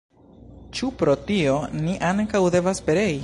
Ĉu 0.77 0.89
pro 1.01 1.15
tio 1.27 1.59
ni 1.83 1.95
ankaŭ 2.13 2.43
devas 2.59 2.85
perei? 2.89 3.17